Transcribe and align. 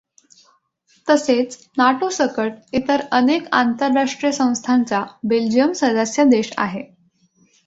तसेच 1.07 1.57
नाटोसकट 1.77 2.53
इतर 2.73 3.01
अनेक 3.11 3.47
आंतरराष्ट्रीय 3.51 4.31
संस्थांचा 4.31 5.03
बेल्जियम 5.25 5.71
सदस्य 5.75 6.23
देश 6.29 6.51
आहे. 6.57 6.83